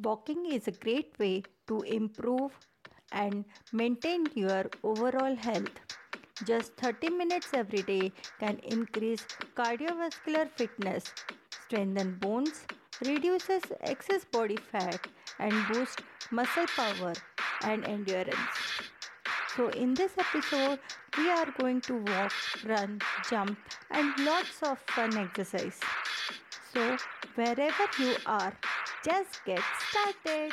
Walking 0.00 0.46
is 0.52 0.68
a 0.68 0.70
great 0.70 1.18
way 1.18 1.42
to 1.66 1.80
improve 1.80 2.52
and 3.10 3.44
maintain 3.72 4.26
your 4.34 4.66
overall 4.84 5.34
health. 5.34 5.80
Just 6.44 6.76
30 6.76 7.10
minutes 7.10 7.48
every 7.52 7.82
day 7.82 8.12
can 8.38 8.60
increase 8.60 9.26
cardiovascular 9.56 10.48
fitness, 10.50 11.12
strengthen 11.64 12.14
bones, 12.14 12.64
reduces 13.04 13.62
excess 13.80 14.24
body 14.24 14.56
fat 14.70 15.04
and 15.40 15.52
boost 15.72 16.00
muscle 16.30 16.66
power 16.76 17.14
and 17.64 17.84
endurance. 17.84 18.36
So 19.56 19.68
in 19.70 19.94
this 19.94 20.12
episode 20.16 20.78
we 21.16 21.28
are 21.28 21.50
going 21.58 21.80
to 21.82 21.96
walk, 21.96 22.32
run, 22.64 23.00
jump 23.28 23.58
and 23.90 24.16
lots 24.20 24.62
of 24.62 24.78
fun 24.90 25.16
exercise. 25.18 25.80
So 26.72 26.96
wherever 27.34 27.88
you 27.98 28.14
are 28.26 28.52
just 29.08 29.42
get 29.46 29.62
started. 29.88 30.52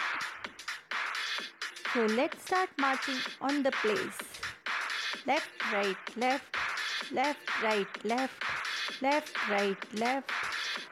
So 1.93 2.05
let's 2.19 2.41
start 2.45 2.69
marching 2.77 3.19
on 3.41 3.63
the 3.63 3.71
place. 3.83 4.19
Left, 5.27 5.51
right, 5.73 6.03
left, 6.15 6.55
left, 7.11 7.63
right, 7.63 8.05
left, 8.05 8.43
left, 9.01 9.49
right, 9.49 9.93
left, 9.93 10.31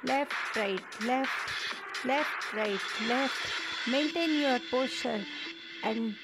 left, 0.04 0.34
right, 0.57 0.84
left, 1.05 2.05
left, 2.05 2.54
right, 2.54 2.85
left. 3.07 3.41
Maintain 3.90 4.41
your 4.41 4.59
posture 4.70 5.23
and 5.84 6.16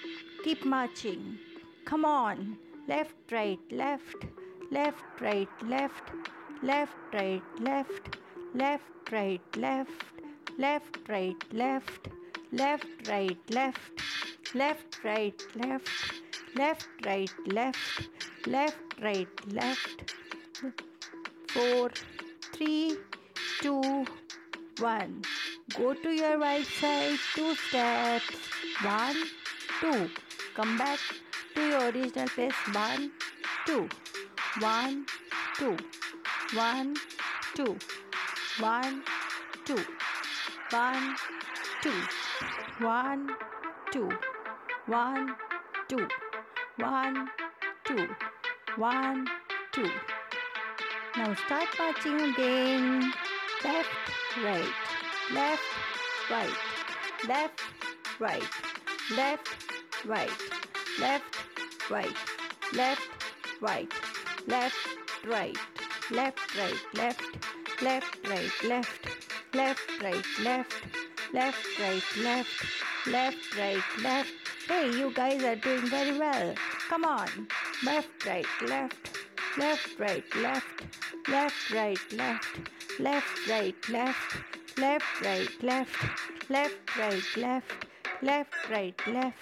keep 0.43 0.65
marching. 0.65 1.37
Come 1.85 2.03
on. 2.03 2.57
Left, 2.87 3.15
right, 3.31 3.59
left, 3.71 4.25
left, 4.71 5.21
right, 5.21 5.47
left, 5.63 6.03
left, 6.63 6.97
right, 7.13 7.43
left, 7.59 8.17
left, 8.53 9.11
right, 9.11 9.57
left 9.57 10.18
left, 10.59 10.97
right, 11.07 11.41
left, 11.53 12.09
left, 12.51 12.85
right, 13.07 13.37
left, 13.49 13.79
left, 14.53 14.99
right, 15.05 15.41
left, 15.55 15.89
left, 16.53 16.87
right, 17.05 17.31
left, 17.47 18.09
left, 18.45 18.77
right, 19.01 19.27
left. 19.53 20.15
Four, 21.49 21.91
three, 22.53 22.97
two, 23.61 24.05
one. 24.79 25.21
Go 25.77 25.93
to 25.93 26.09
your 26.11 26.37
right 26.37 26.65
side, 26.65 27.17
two 27.33 27.55
steps. 27.55 28.25
One, 28.83 29.15
two. 29.79 30.09
Come 30.55 30.77
back 30.77 30.99
to 31.55 31.67
your 31.67 31.83
original 31.89 32.27
place. 32.27 32.59
One, 32.73 33.11
two. 33.65 33.87
One, 34.59 35.05
two. 35.57 35.77
One, 36.53 36.95
two. 37.55 37.77
One, 38.59 39.03
two. 39.65 39.79
One, 40.71 41.15
two. 41.81 41.91
One, 42.77 43.31
two. 43.91 44.09
One, 44.85 45.35
two. 45.87 46.07
One, 46.77 47.29
two. 47.85 48.07
One, 48.75 49.27
two. 49.71 49.89
Now 51.17 51.33
start 51.33 51.69
marching 51.79 52.21
again. 52.21 53.11
Left, 53.63 53.89
right. 54.43 54.73
Left, 55.33 55.63
right. 56.29 56.57
Left, 57.27 57.61
right. 58.19 58.43
Left, 59.17 59.49
right. 60.05 60.31
Left, 60.99 61.25
right. 61.89 62.13
Left, 62.75 63.09
right. 63.57 63.57
Left, 63.57 63.57
right. 63.59 63.87
Left, 64.47 64.75
right. 65.25 65.57
Left, 66.11 66.55
left, 66.55 66.55
right. 66.57 66.75
Left 66.93 67.39
left, 67.81 68.27
right, 68.27 68.63
left, 68.63 69.18
left, 69.53 70.01
right, 70.01 70.25
left, 70.43 70.73
left, 71.33 71.79
right, 71.79 72.03
left. 72.17 72.65
Left, 73.07 73.57
right, 73.57 73.83
left. 74.03 74.33
Hey, 74.67 74.91
you 74.91 75.11
guys 75.13 75.41
are 75.43 75.55
doing 75.55 75.87
very 75.87 76.17
well. 76.19 76.53
Come 76.89 77.05
on. 77.05 77.47
Left, 77.81 78.25
right, 78.25 78.45
left, 78.61 79.17
left, 79.57 79.97
right, 79.97 80.35
left, 80.35 80.67
left, 81.29 81.71
right, 81.71 82.13
left, 82.13 82.45
left, 82.99 83.47
right, 83.47 83.89
left, 83.89 84.35
left, 84.77 85.21
right, 85.21 85.63
left, 85.63 86.49
left, 86.49 86.97
right, 86.97 87.37
left, 87.37 87.85
left, 88.21 88.69
right, 88.69 89.07
left. 89.07 89.37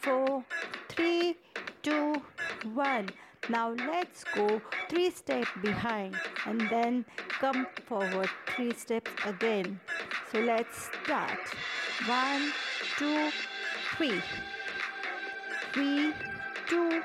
Four, 0.00 0.44
three, 0.88 1.36
two, 1.82 2.14
one. 2.72 3.10
Now 3.48 3.70
let's 3.70 4.22
go 4.34 4.60
three 4.88 5.10
steps 5.10 5.48
behind 5.62 6.14
and 6.46 6.60
then 6.70 7.04
come 7.28 7.66
forward 7.86 8.28
three 8.46 8.72
steps 8.74 9.10
again. 9.24 9.80
So 10.30 10.40
let's 10.40 10.90
start. 11.02 11.38
One, 12.06 12.52
two, 12.96 13.30
three. 13.96 14.20
Three, 15.72 16.12
two, 16.68 17.02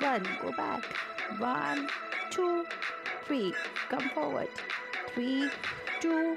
one. 0.00 0.26
Go 0.42 0.52
back. 0.52 0.84
One, 1.38 1.88
two, 2.30 2.64
three. 3.26 3.54
Come 3.88 4.10
forward. 4.10 4.48
Three, 5.14 5.50
two, 6.00 6.36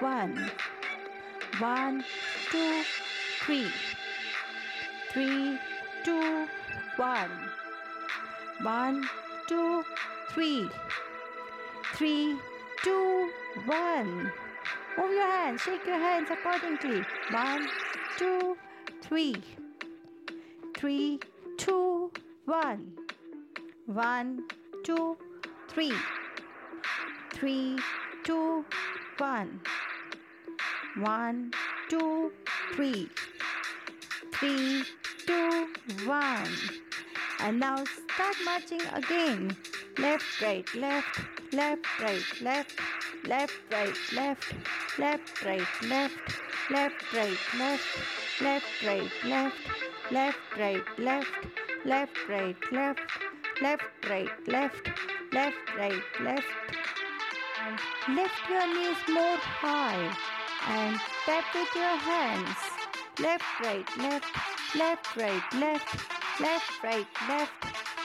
one. 0.00 0.50
One, 1.58 2.04
two, 2.50 2.82
three. 3.40 3.70
Three, 5.12 5.58
two, 6.04 6.46
one. 6.96 7.47
One, 8.62 9.08
two, 9.46 9.84
three. 10.30 10.68
Three, 11.94 12.36
two, 12.82 13.30
one. 13.66 14.32
Move 14.96 15.12
your 15.12 15.30
hands, 15.30 15.62
shake 15.62 15.86
your 15.86 15.98
hands 15.98 16.28
accordingly. 16.30 17.04
One, 17.30 17.68
two, 18.16 18.56
three. 19.02 19.36
Three, 20.76 21.20
two, 21.56 22.10
one. 22.46 22.94
One, 23.86 24.44
two, 24.82 25.16
three. 25.68 25.92
Three, 27.32 27.78
two, 28.24 28.64
one. 29.18 29.60
One, 30.96 31.52
two, 31.88 32.32
three. 32.74 33.08
Three, 34.32 34.82
two, 35.26 35.68
one. 36.06 36.48
And 37.40 37.60
now 37.60 37.84
start 37.84 38.36
marching 38.44 38.80
again. 38.92 39.56
Left, 39.96 40.42
right, 40.42 40.74
left, 40.74 41.20
left, 41.52 41.86
right, 42.02 42.42
left, 42.42 42.80
left, 43.24 43.52
right, 43.70 43.94
left, 44.12 44.54
left, 44.98 45.44
right, 45.44 45.82
left, 45.82 46.14
left, 46.70 47.12
right, 47.14 47.38
left, 47.54 47.84
left, 48.40 48.66
right, 48.82 49.12
left, 49.28 49.56
left, 50.10 50.38
right, 50.58 50.84
left, 50.98 51.30
left, 51.84 52.16
right, 52.28 52.56
left, 52.72 53.00
left, 53.62 53.82
right, 54.08 54.48
left, 54.48 54.90
left, 55.32 55.76
right, 55.76 56.02
left. 56.20 56.46
Lift 58.08 58.48
your 58.48 58.66
knees 58.74 58.96
more 59.08 59.36
high 59.36 60.16
and 60.68 61.00
tap 61.24 61.44
with 61.54 61.74
your 61.74 61.96
hands. 61.96 62.56
Left, 63.20 63.44
right, 63.62 63.96
left, 63.98 64.26
left, 64.74 65.16
right, 65.16 65.42
left 65.54 66.17
left, 66.40 66.82
right, 66.84 67.06
left, 67.28 67.52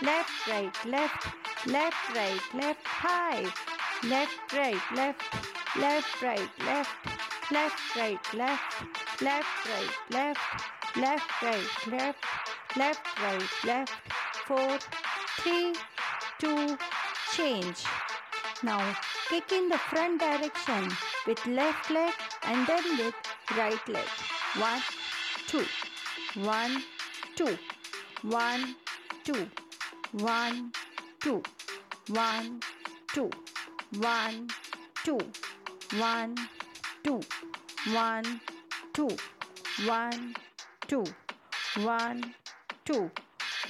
left, 0.01 0.47
right, 0.47 0.85
left, 0.85 1.27
left, 1.67 2.15
right, 2.15 2.41
left, 2.53 2.85
high, 2.85 3.45
left, 4.09 4.53
right, 4.53 4.81
left, 4.95 5.21
left, 5.77 6.21
right, 6.21 6.49
left, 6.65 6.89
left, 7.51 7.95
right, 7.95 8.33
left, 8.33 9.21
left, 9.21 9.47
right, 9.69 9.89
left, 10.09 10.97
left, 10.97 11.43
right, 11.43 11.87
left, 11.87 12.25
left, 12.75 13.07
right, 13.21 13.65
left, 13.65 13.93
four, 14.47 14.79
three, 15.37 15.73
two, 16.39 16.77
change. 17.35 17.83
Now 18.63 18.95
kick 19.29 19.51
in 19.51 19.69
the 19.69 19.77
front 19.77 20.19
direction 20.19 20.89
with 21.27 21.45
left 21.45 21.91
leg 21.91 22.13
and 22.43 22.65
then 22.65 22.97
with 22.97 23.15
right 23.57 23.87
leg. 23.87 24.07
One, 24.57 24.81
two, 25.47 25.65
one, 26.35 26.83
two 27.35 27.57
one, 28.23 28.75
two, 29.25 29.47
one, 30.13 30.71
two, 31.19 31.43
one, 32.07 32.61
two, 33.13 33.29
one, 33.99 34.47
two, 35.03 35.19
one, 35.99 36.37
two, 37.03 37.19
one, 37.91 38.39
two, 38.93 39.09
one, 39.85 40.33
two, 40.87 41.03
one, 41.83 42.23
two, 42.85 43.11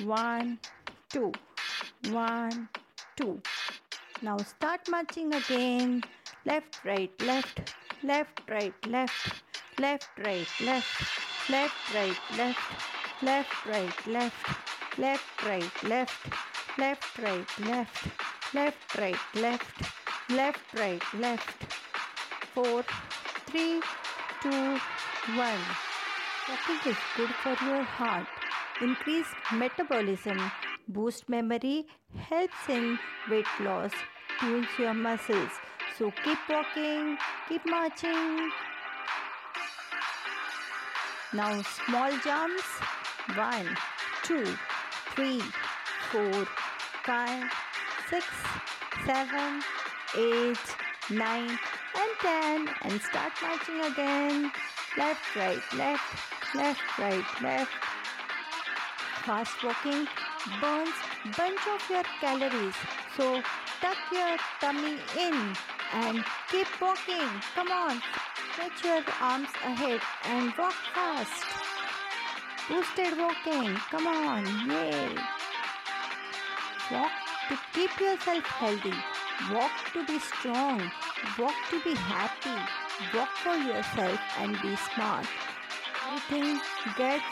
one, 0.04 0.60
two, 1.10 1.32
one, 2.12 2.70
two. 3.16 3.42
Now 4.22 4.38
start 4.38 4.82
marching 4.88 5.34
again. 5.34 6.04
Left, 6.46 6.80
right, 6.86 7.12
left, 7.22 7.74
left, 8.04 8.42
right, 8.48 8.74
left, 8.88 9.44
left, 9.80 10.10
right, 10.20 10.48
left, 10.62 11.50
left, 11.50 11.96
right, 11.96 12.18
left 12.38 13.03
left, 13.24 13.66
right, 13.66 14.08
left, 14.08 14.36
left, 14.98 15.46
right, 15.46 15.84
left, 15.84 16.28
left, 16.78 17.18
right, 17.20 17.60
left, 17.60 18.08
left, 18.54 18.98
right, 18.98 19.24
left, 19.36 19.92
left, 20.30 20.60
right, 20.78 21.02
left. 21.14 21.64
Four, 22.54 22.84
three, 23.48 23.82
two, 24.42 24.78
one. 25.36 25.64
Walking 26.50 26.92
is 26.92 26.98
good 27.16 27.30
for 27.42 27.56
your 27.66 27.84
heart, 27.84 28.28
increase 28.82 29.28
metabolism, 29.54 30.52
boost 30.90 31.30
memory, 31.30 31.86
helps 32.30 32.68
in 32.68 33.00
weight 33.30 33.48
loss, 33.62 33.92
tunes 34.40 34.68
your 34.78 34.94
muscles. 34.94 35.52
So 35.98 36.12
keep 36.24 36.40
walking, 36.50 37.18
keep 37.48 37.66
marching. 37.66 38.52
Now 41.34 41.62
small 41.64 42.12
jumps. 42.24 43.03
One, 43.36 43.78
two, 44.22 44.46
three, 45.16 45.42
four, 46.12 46.48
five, 47.04 47.52
six, 48.08 48.26
seven, 49.08 49.64
eight, 50.16 50.58
nine, 51.10 51.50
and 51.50 52.12
ten. 52.22 52.70
And 52.84 53.02
start 53.02 53.34
marching 53.42 53.82
again. 53.82 54.52
Left, 54.98 55.36
right, 55.36 55.62
left, 55.76 56.04
left, 56.54 57.00
right, 57.00 57.42
left. 57.42 57.72
Fast 59.26 59.64
walking 59.64 60.08
burns 60.62 60.94
bunch 61.36 61.62
of 61.74 61.90
your 61.90 62.04
calories. 62.20 62.76
So 63.18 63.42
tuck 63.82 63.98
your 64.12 64.38
tummy 64.60 64.98
in 65.18 65.56
and 65.94 66.24
keep 66.52 66.68
walking. 66.80 67.30
Come 67.56 67.72
on. 67.72 68.02
Stretch 68.52 68.84
your 68.84 69.02
arms 69.20 69.50
ahead 69.66 70.02
and 70.26 70.54
walk 70.56 70.76
fast. 70.94 71.63
Boosted 72.70 73.18
walking. 73.18 73.76
Come 73.92 74.08
on. 74.08 74.46
Yay. 74.70 75.16
Walk 76.92 77.12
to 77.50 77.58
keep 77.74 78.00
yourself 78.00 78.46
healthy. 78.46 78.94
Walk 79.52 79.72
to 79.92 80.06
be 80.06 80.18
strong. 80.20 80.80
Walk 81.38 81.56
to 81.70 81.82
be 81.84 81.94
happy. 81.94 82.60
Walk 83.18 83.30
for 83.44 83.56
yourself 83.56 84.20
and 84.40 84.58
be 84.62 84.78
smart. 84.78 85.26
Everything 86.08 86.62
gets 86.98 87.26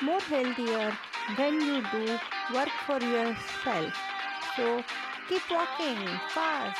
more 0.00 0.20
healthier 0.20 0.96
when 1.36 1.60
you 1.60 1.82
do 1.90 2.18
work 2.54 2.70
for 2.86 3.00
yourself. 3.00 3.92
So 4.56 4.84
keep 5.28 5.42
walking 5.50 6.06
fast. 6.28 6.78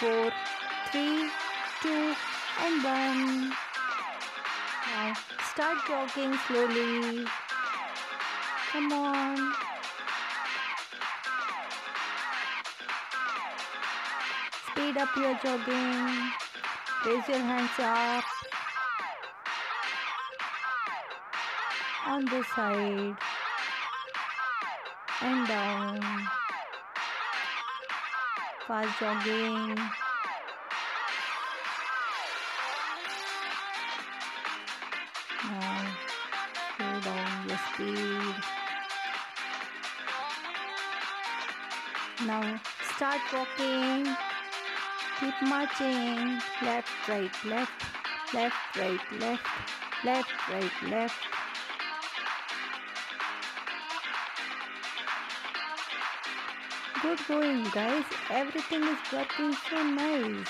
Four, 0.00 0.32
three, 0.90 1.30
two, 1.80 2.14
and 2.64 2.84
one. 2.84 3.65
Now 4.94 5.14
start 5.52 5.78
jogging 5.88 6.36
slowly. 6.46 7.26
Come 8.70 8.92
on. 8.92 9.54
Speed 14.70 14.96
up 14.96 15.16
your 15.16 15.34
jogging. 15.42 16.30
Raise 17.04 17.28
your 17.28 17.38
hands 17.38 17.70
up. 17.78 18.24
On 22.06 22.24
this 22.26 22.46
side. 22.48 23.16
And 25.22 25.48
down. 25.48 26.00
Fast 28.66 29.00
jogging. 29.00 30.05
Now 42.26 42.60
start 42.96 43.20
walking. 43.32 44.06
Keep 45.20 45.34
marching. 45.42 46.40
Left, 46.62 47.08
right, 47.08 47.30
left. 47.44 47.84
Left, 48.34 48.56
right, 48.76 49.00
left. 49.20 49.46
Left, 50.04 50.28
right, 50.50 50.72
left. 50.90 51.14
Good 57.02 57.20
going, 57.28 57.64
guys. 57.70 58.04
Everything 58.30 58.82
is 58.82 58.98
working 59.12 59.54
so 59.70 59.82
nice. 59.84 60.48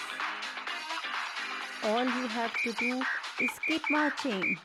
All 1.85 2.05
you 2.05 2.29
have 2.29 2.53
to 2.65 2.73
do 2.73 3.03
is 3.41 3.51
keep 3.67 3.83
marching. 3.91 4.59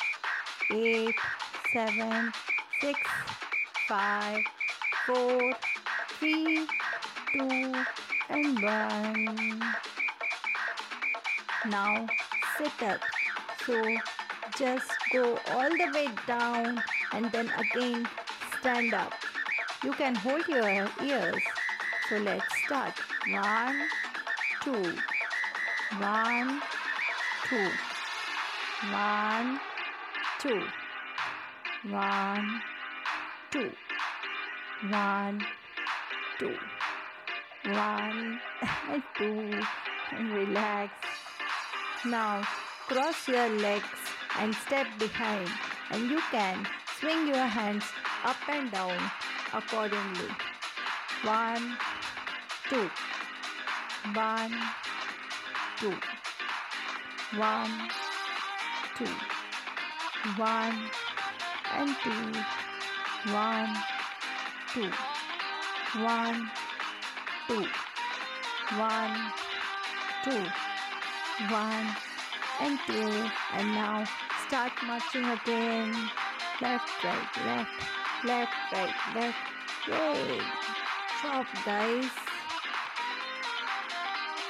Eight, 0.72 1.16
seven, 1.74 2.32
six, 2.82 3.00
five, 3.88 4.44
four, 5.06 5.54
three, 6.18 6.66
two, 7.32 7.74
and 8.30 8.64
1. 8.64 9.62
Now 11.70 12.08
sit 12.58 12.84
up. 12.84 13.02
So 13.66 13.84
just 14.58 14.90
go 15.14 15.38
all 15.52 15.70
the 15.70 15.92
way 15.94 16.10
down 16.26 16.82
and 17.14 17.32
then 17.32 17.52
again 17.52 18.08
stand 18.60 18.96
up. 18.96 19.14
You 19.84 19.94
can 19.94 20.16
hold 20.16 20.48
your 20.48 20.90
ears. 21.04 21.44
So 22.10 22.18
let's 22.18 22.46
start. 22.66 22.94
One, 23.30 23.88
two, 24.64 24.96
one, 26.00 26.62
two, 27.48 27.70
one, 28.92 29.60
two, 30.40 30.64
one, 31.90 32.62
two, 33.52 33.70
one, 34.90 35.46
two, 36.40 36.56
one, 37.66 38.40
and 38.90 39.04
two, 39.18 39.62
and 40.14 40.34
relax. 40.34 40.94
Now 42.06 42.44
cross 42.88 43.28
your 43.28 43.50
legs 43.50 44.00
and 44.40 44.56
step 44.56 44.88
behind, 44.98 45.50
and 45.92 46.10
you 46.10 46.20
can 46.32 46.66
swing 47.00 47.28
your 47.28 47.46
hands 47.46 47.84
up 48.24 48.38
and 48.48 48.72
down 48.72 48.98
accordingly. 49.54 50.32
One, 51.24 51.78
two, 52.70 52.90
one, 54.14 54.54
two, 55.78 55.94
one, 57.38 57.90
two, 58.98 59.12
one, 60.38 60.90
and 61.76 61.96
two, 62.02 62.61
one, 63.30 63.78
two, 64.74 64.90
one, 66.02 66.50
two, 67.48 67.66
one, 68.78 69.32
two, 70.24 70.44
one, 71.50 71.88
and 72.62 72.80
two, 72.88 73.30
and 73.54 73.76
now 73.76 74.04
start 74.48 74.72
marching 74.86 75.26
again. 75.26 75.94
Left, 76.62 77.04
right, 77.04 77.38
left, 77.46 77.70
left, 78.26 78.52
right, 78.74 79.16
left. 79.16 79.38
Yay! 79.88 80.42
Chop, 81.22 81.46
guys. 81.64 82.10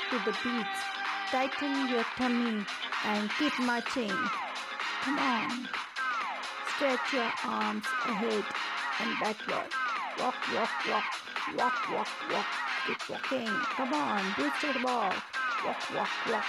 To 0.10 0.18
the 0.26 0.38
beats. 0.44 0.80
Tighten 1.30 1.90
your 1.90 2.04
tummy 2.18 2.66
and 3.06 3.30
keep 3.38 3.58
marching. 3.60 4.12
Come 5.04 5.20
on. 5.20 5.68
Stretch 6.82 7.14
your 7.14 7.32
arms 7.46 7.86
ahead 8.08 8.44
and 9.02 9.20
backward. 9.20 9.70
Walk, 10.20 10.34
walk, 10.56 10.70
walk. 10.90 11.04
Walk, 11.56 11.74
walk, 11.92 12.08
walk. 12.32 12.46
Keep 12.88 13.08
walking. 13.08 13.54
Come 13.78 13.94
on. 13.94 14.24
Boosted 14.36 14.84
walk. 14.84 15.14
Walk, 15.64 15.78
walk, 15.94 16.10
walk. 16.32 16.46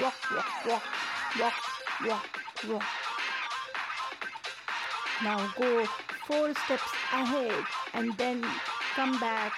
Walk, 0.00 0.14
walk, 0.30 0.46
walk. 0.68 0.82
Walk, 1.40 1.54
walk, 2.06 2.28
walk. 2.68 2.84
Now 5.24 5.50
go 5.58 5.84
four 6.28 6.54
steps 6.54 6.92
ahead 7.12 7.64
and 7.92 8.16
then 8.16 8.44
come 8.94 9.18
back 9.18 9.52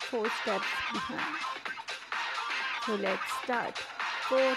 four 0.00 0.26
steps 0.40 0.64
behind. 0.90 1.36
So 2.86 2.94
let's 2.94 3.30
start. 3.44 3.76
Four, 3.76 4.56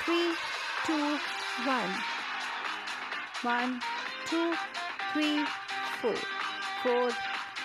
three, 0.00 0.34
two, 0.84 1.18
one. 1.64 1.90
One, 3.42 3.80
two, 4.26 4.54
three, 5.12 5.44
four. 6.00 6.14
Four, 6.82 7.10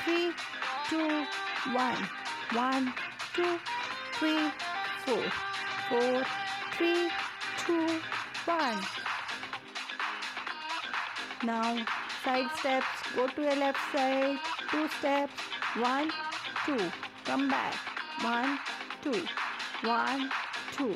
three, 0.04 0.32
two, 0.90 1.26
one. 1.74 1.98
One, 2.54 2.94
two, 3.34 3.60
three, 4.14 4.52
four. 5.06 5.24
Four, 5.90 6.24
three, 6.78 7.10
two, 7.66 7.88
one. 8.46 8.78
Now 11.44 11.86
side 12.24 12.52
steps, 12.60 12.86
go 13.16 13.28
to 13.28 13.42
your 13.42 13.56
left 13.56 13.80
side, 13.92 14.38
two 14.70 14.88
steps, 15.00 15.34
one, 15.78 16.12
two, 16.66 16.78
come 17.26 17.50
back, 17.50 17.74
one, 18.22 18.60
two, 19.02 19.26
one, 19.84 20.30
two, 20.78 20.96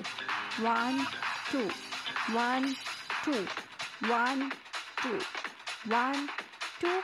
one, 0.62 1.08
two, 1.50 1.70
one, 2.32 2.76
two, 3.24 3.48
one, 4.08 4.52
two, 5.02 5.20
one, 5.88 6.30
two, 6.80 7.02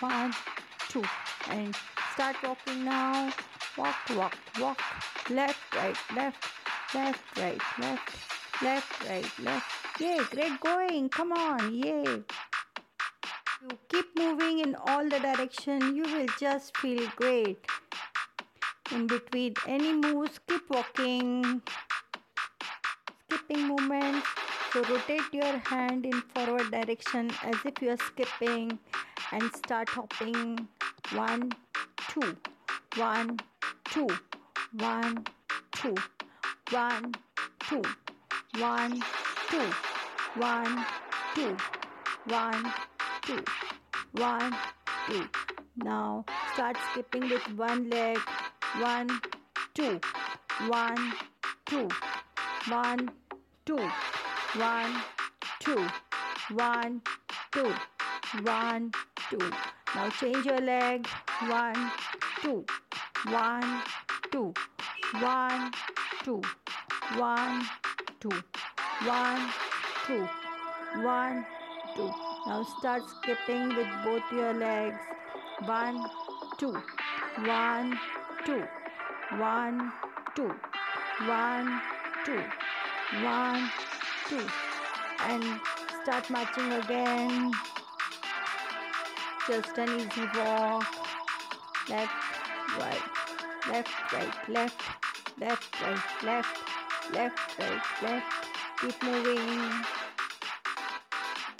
one, 0.00 0.32
two, 0.88 1.02
and 1.50 1.76
start 2.14 2.36
walking 2.42 2.84
now. 2.84 3.32
Walk, 3.76 3.96
walk, 4.16 4.36
walk, 4.58 4.80
left, 5.28 5.58
right, 5.74 5.96
left, 6.14 6.44
left, 6.94 7.38
right, 7.38 7.60
left, 7.78 8.62
left, 8.62 9.08
right, 9.08 9.38
left. 9.40 10.00
Yay, 10.00 10.18
great 10.30 10.60
going. 10.60 11.08
Come 11.10 11.32
on, 11.32 11.74
yay. 11.74 12.04
You 13.62 13.78
keep 13.90 14.18
moving 14.18 14.60
in 14.60 14.74
all 14.86 15.04
the 15.04 15.18
direction, 15.18 15.94
you 15.94 16.04
will 16.04 16.28
just 16.38 16.76
feel 16.78 17.06
great. 17.16 17.58
In 18.92 19.06
between 19.06 19.54
any 19.66 19.92
moves, 19.92 20.38
keep 20.48 20.70
walking. 20.70 21.60
Skipping 23.28 23.68
movements. 23.68 24.26
So 24.76 24.82
rotate 24.92 25.32
your 25.32 25.56
hand 25.70 26.04
in 26.04 26.20
forward 26.34 26.70
direction 26.70 27.30
as 27.42 27.54
if 27.64 27.80
you 27.80 27.92
are 27.92 27.96
skipping 27.96 28.78
and 29.32 29.42
start 29.56 29.88
hopping. 29.88 30.68
One, 31.14 31.52
two, 32.10 32.36
one, 32.98 33.38
two, 33.86 34.06
one, 34.78 35.24
two, 35.72 35.94
one, 36.72 37.14
two, 37.60 37.82
one, 38.60 39.02
two, 39.48 39.72
one, 40.36 40.84
two, 41.34 41.56
one, 42.26 42.74
two, 43.22 43.44
one, 44.12 44.54
two. 45.08 45.24
Now 45.78 46.26
start 46.52 46.76
skipping 46.92 47.30
with 47.30 47.48
one 47.56 47.88
leg. 47.88 48.18
One, 48.78 49.08
two, 49.72 50.00
one, 50.68 51.14
two, 51.64 51.88
one, 52.68 53.10
two, 53.64 53.90
one, 54.58 55.02
two, 55.60 55.86
one, 56.54 57.02
two, 57.52 57.74
one, 58.42 58.90
two. 59.28 59.50
Now 59.94 60.08
change 60.10 60.46
your 60.46 60.60
leg. 60.60 61.06
One, 61.48 61.90
two, 62.40 62.64
one, 63.28 63.82
two, 64.30 64.54
one, 65.20 65.72
two, 66.24 66.40
one, 67.16 67.68
two, 68.20 68.30
one, 69.04 69.50
two, 70.06 70.28
one, 71.02 71.46
two. 71.94 72.10
Now 72.46 72.66
start 72.78 73.02
skipping 73.08 73.68
with 73.76 73.88
both 74.04 74.22
your 74.32 74.54
legs. 74.54 74.96
One, 75.66 76.02
two, 76.56 76.76
one, 77.44 77.98
two, 78.46 78.64
one, 79.38 79.92
two, 80.34 80.54
one, 81.26 81.80
two, 82.24 82.42
one, 83.22 83.70
and 84.32 85.60
start 86.02 86.28
marching 86.30 86.72
again. 86.72 87.52
Just 89.46 89.78
an 89.78 90.00
easy 90.00 90.26
walk. 90.34 90.86
Left, 91.88 92.12
right, 92.78 93.02
left, 93.70 94.12
right, 94.12 94.48
left, 94.48 94.82
left, 95.38 95.80
right, 95.80 96.22
left, 96.24 96.58
left, 97.12 97.58
right, 97.58 98.02
left. 98.02 98.26
Keep 98.80 99.02
moving. 99.04 99.84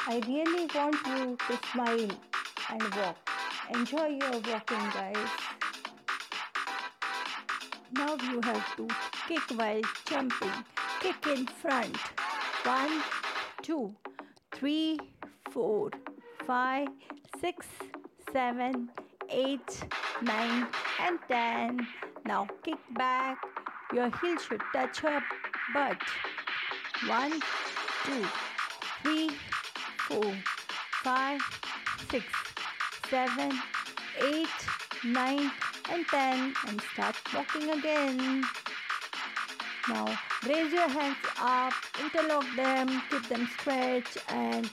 I 0.09 0.21
really 0.27 0.69
want 0.75 0.97
you 1.07 1.37
to 1.37 1.69
smile 1.73 2.11
and 2.71 2.95
walk. 2.95 3.31
Enjoy 3.73 4.09
your 4.09 4.41
walking, 4.41 4.91
guys. 4.93 5.31
Now 7.93 8.17
you 8.17 8.41
have 8.43 8.77
to 8.77 8.89
kick 9.29 9.57
while 9.57 9.81
jumping. 10.05 10.65
Kick 11.01 11.27
in 11.27 11.47
front. 11.47 11.97
One, 12.67 13.01
two, 13.63 13.95
three, 14.51 14.99
four, 15.53 15.91
five, 16.45 16.89
six, 17.41 17.65
seven, 18.33 18.91
eight, 19.31 19.85
nine, 20.21 20.67
and 21.01 21.21
ten. 21.29 21.87
Now 22.25 22.49
kick 22.65 22.79
back. 22.95 23.39
Your 23.95 24.11
heel 24.21 24.37
should 24.39 24.63
touch 24.73 25.01
your 25.05 25.23
butt. 25.73 25.99
One, 27.07 27.41
two, 28.05 28.27
three, 29.05 29.31
four, 30.09 30.35
five, 31.05 31.41
six, 32.11 32.25
seven, 33.09 33.53
eight, 34.21 34.59
nine, 35.05 35.53
and 35.93 36.05
ten. 36.09 36.53
And 36.67 36.81
start 36.93 37.15
walking 37.33 37.71
again. 37.71 38.45
Now 39.89 40.19
raise 40.49 40.73
your 40.73 40.89
hands 40.89 41.17
up, 41.41 41.73
interlock 42.01 42.45
them, 42.55 43.03
keep 43.11 43.29
them 43.29 43.49
stretched, 43.59 44.19
and 44.29 44.71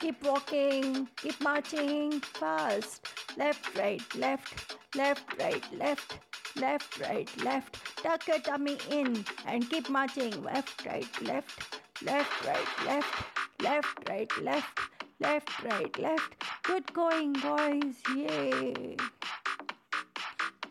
keep 0.00 0.22
walking, 0.22 1.08
keep 1.16 1.40
marching 1.40 2.20
fast. 2.20 3.06
Left, 3.36 3.76
right, 3.76 4.02
left, 4.14 4.76
left, 4.94 5.40
right, 5.40 5.64
left, 5.72 6.18
left, 6.56 7.00
right, 7.00 7.44
left. 7.44 7.96
Tuck 8.02 8.26
your 8.26 8.40
tummy 8.40 8.78
in 8.90 9.24
and 9.46 9.68
keep 9.70 9.88
marching. 9.88 10.42
Left, 10.42 10.84
right, 10.84 11.22
left, 11.22 11.80
left, 12.02 12.46
right, 12.46 12.86
left, 12.86 13.24
left, 13.60 14.08
right, 14.08 14.42
left, 14.42 14.80
left, 15.20 15.62
right, 15.64 15.98
left. 15.98 16.44
Good 16.64 16.92
going, 16.92 17.32
boys. 17.34 17.96
Yay. 18.14 18.96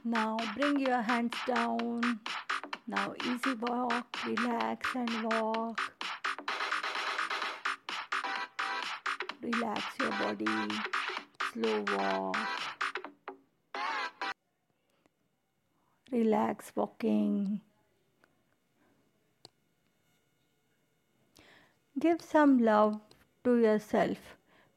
Now 0.05 0.37
bring 0.55 0.79
your 0.79 1.01
hands 1.01 1.35
down. 1.47 2.19
Now 2.85 3.13
easy 3.23 3.53
walk, 3.61 4.17
relax 4.27 4.89
and 4.93 5.23
walk. 5.23 5.79
Relax 9.41 9.83
your 9.99 10.11
body. 10.11 10.75
Slow 11.53 11.85
walk. 11.97 12.37
Relax 16.11 16.73
walking. 16.75 17.61
Give 21.97 22.21
some 22.21 22.57
love 22.59 22.99
to 23.45 23.55
yourself 23.57 24.17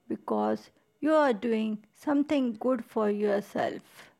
because 0.08 0.70
you 1.00 1.12
are 1.12 1.32
doing 1.32 1.78
something 1.94 2.56
good 2.60 2.84
for 2.84 3.10
yourself. 3.10 4.12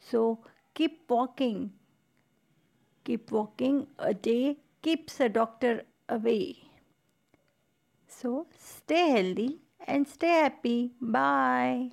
So 0.00 0.40
keep 0.74 1.08
walking. 1.08 1.72
Keep 3.04 3.30
walking. 3.32 3.86
A 3.98 4.14
day 4.14 4.56
keeps 4.82 5.20
a 5.20 5.28
doctor 5.28 5.84
away. 6.08 6.56
So 8.08 8.46
stay 8.58 9.10
healthy 9.10 9.58
and 9.86 10.06
stay 10.06 10.28
happy. 10.28 10.92
Bye. 11.00 11.90